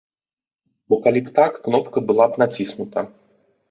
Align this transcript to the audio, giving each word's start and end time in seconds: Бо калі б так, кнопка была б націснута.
Бо 0.87 0.99
калі 1.05 1.23
б 1.27 1.35
так, 1.37 1.61
кнопка 1.69 2.07
была 2.11 2.25
б 2.35 2.47
націснута. 2.47 3.09